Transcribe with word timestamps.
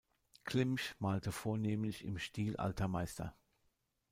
Klimsch 0.45 0.95
malte 0.97 1.31
vornehmlich 1.31 2.03
im 2.05 2.17
Stil 2.17 2.57
alter 2.57 2.87
Meister. 2.87 3.35